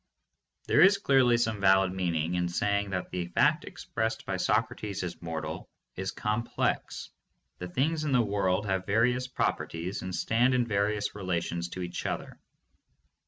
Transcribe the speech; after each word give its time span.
There 0.65 0.81
is 0.81 0.97
clearly 0.97 1.37
some 1.37 1.61
valid 1.61 1.93
meaning 1.93 2.33
in 2.33 2.49
saying 2.49 2.89
that 2.89 3.11
the 3.11 3.27
fact 3.27 3.65
expressed 3.65 4.25
by 4.25 4.37
"Socrates 4.37 5.03
is 5.03 5.21
mortal" 5.21 5.69
is 5.95 6.09
complex. 6.09 7.11
The 7.59 7.67
things 7.67 8.03
in 8.03 8.11
the 8.11 8.19
world 8.19 8.65
have 8.65 8.87
various 8.87 9.27
properties, 9.27 10.01
and 10.01 10.15
stand 10.15 10.55
in 10.55 10.65
various 10.65 11.13
relations 11.13 11.69
to 11.69 11.83
each 11.83 12.07
other. 12.07 12.39